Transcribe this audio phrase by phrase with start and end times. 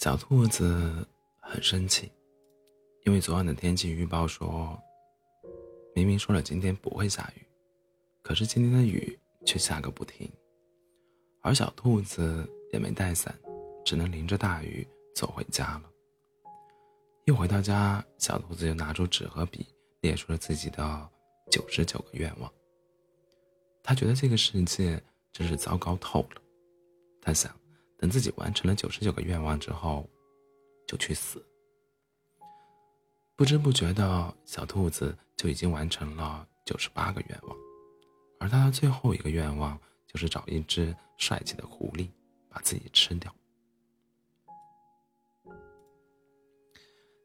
[0.00, 1.06] 小兔子
[1.42, 2.10] 很生气，
[3.04, 4.82] 因为昨晚的天气预报说，
[5.94, 7.46] 明明说了今天不会下雨，
[8.22, 10.26] 可是今天的雨却下个不停。
[11.42, 13.38] 而小兔子也没带伞，
[13.84, 15.82] 只能淋着大雨走回家了。
[17.26, 19.66] 一回到家，小兔子就拿出纸和笔，
[20.00, 21.10] 列出了自己的
[21.50, 22.50] 九十九个愿望。
[23.82, 24.98] 他觉得这个世界
[25.30, 26.40] 真是糟糕透了。
[27.20, 27.54] 他想，
[28.00, 30.08] 等自己完成了九十九个愿望之后，
[30.86, 31.44] 就去死。
[33.36, 37.56] 不知不觉的，小兔子就已经完成了九十八个愿望，
[38.38, 42.08] 而他的最后一个愿望就是找一只帅气的狐狸，
[42.48, 43.30] 把自己吃掉。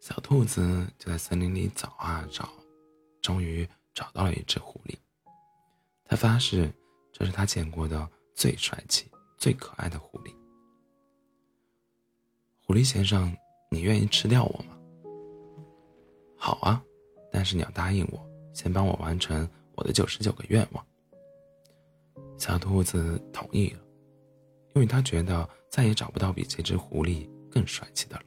[0.01, 2.49] 小兔子就在森林里找啊找，
[3.21, 4.97] 终于找到了一只狐狸。
[6.03, 6.69] 他发誓，
[7.13, 10.35] 这是他见过的最帅气、最可爱的狐狸。
[12.75, 13.33] 狐狸先生，
[13.71, 14.77] 你愿意吃掉我吗？
[16.35, 16.83] 好啊，
[17.31, 18.21] 但是你要答应我，
[18.53, 20.85] 先帮我完成我的九十九个愿望。
[22.37, 23.79] 小兔子同意了，
[24.73, 28.23] 因为他觉得再也找不到比这只狐狸更帅气的了。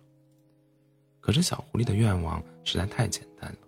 [1.20, 3.58] 可是小狐狸的愿望实在太简单了，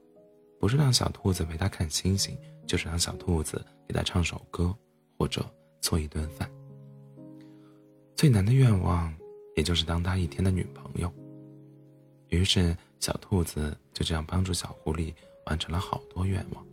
[0.59, 2.35] 不是让小兔子陪他看星星。
[2.67, 4.75] 就是让小兔子给他唱首歌，
[5.19, 5.45] 或者
[5.83, 6.51] 做一顿饭。
[8.17, 9.13] 最难的愿望，
[9.61, 11.13] 也就是当他一天的女朋友。
[12.29, 15.13] 于是，小兔子就这样帮助小狐狸
[15.45, 16.67] 完成了好多愿望，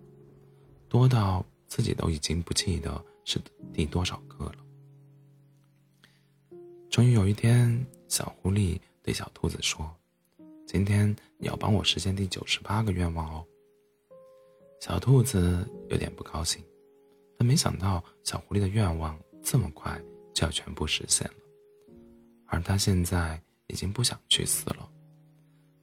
[0.88, 3.42] 多到自己都已经不记得是
[3.74, 4.56] 第多少个了。
[6.90, 9.94] 终于有一天，小狐狸对小兔子说
[10.66, 13.46] ：“今天你要帮我实现第九十八个愿望哦。”
[14.80, 16.64] 小兔子有点不高兴，
[17.38, 20.02] 但没想到小狐狸的愿望这么快
[20.34, 21.34] 就要全部实现了，
[22.48, 24.90] 而他现在已经不想去死了。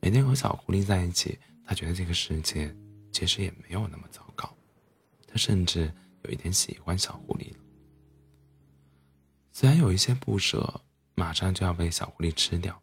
[0.01, 2.75] 每天和小狐狸在一起，他觉得这个世界
[3.13, 4.55] 其实也没有那么糟糕，
[5.27, 5.93] 他甚至
[6.25, 7.59] 有一点喜欢小狐狸了。
[9.53, 10.81] 虽然有一些不舍，
[11.15, 12.83] 马上就要被小狐狸吃掉，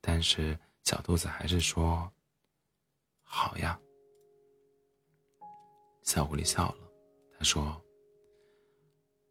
[0.00, 2.10] 但是小兔子还是说
[3.22, 3.78] ：“好呀。”
[6.02, 6.78] 小狐狸笑了，
[7.36, 7.80] 他说：“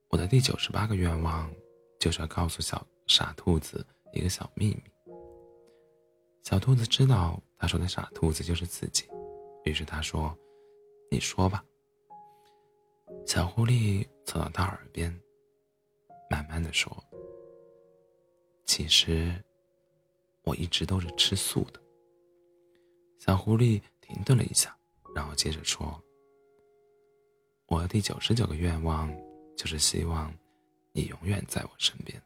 [0.10, 1.52] 我的第九十八个愿望，
[2.06, 3.84] 就是要告诉小傻兔子
[4.14, 4.84] 一个小秘密。”
[6.46, 9.06] 小兔子知道他说的傻兔子就是自己，
[9.64, 10.38] 于是他说
[11.10, 11.66] ：“你说吧。”
[13.26, 15.12] 小狐狸凑到他耳边，
[16.30, 16.96] 慢慢的说
[18.68, 19.34] ：“其实，
[20.44, 21.82] 我一直都是吃素的。”
[23.18, 24.78] 小狐狸停顿了一下，
[25.16, 26.00] 然后接着说。
[27.66, 29.12] 我的第九十九个愿望，
[29.58, 30.32] 就是希望
[30.96, 32.22] 你永远在我身边。